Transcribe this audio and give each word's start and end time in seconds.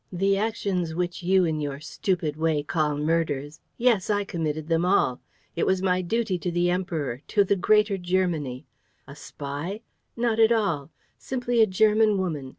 The 0.11 0.35
actions 0.35 0.95
which 0.95 1.21
you, 1.21 1.45
in 1.45 1.59
your 1.61 1.79
stupid 1.79 2.35
way, 2.35 2.63
call 2.63 2.97
murders, 2.97 3.61
yes, 3.77 4.09
I 4.09 4.23
committed 4.23 4.67
them 4.67 4.83
all. 4.83 5.21
It 5.55 5.67
was 5.67 5.83
my 5.83 6.01
duty 6.01 6.39
to 6.39 6.49
the 6.49 6.71
Emperor, 6.71 7.21
to 7.27 7.43
the 7.43 7.55
greater 7.55 7.99
Germany.... 7.99 8.65
A 9.07 9.15
spy? 9.15 9.81
Not 10.17 10.39
at 10.39 10.51
all. 10.51 10.89
Simply 11.19 11.61
a 11.61 11.67
German 11.67 12.17
woman. 12.17 12.49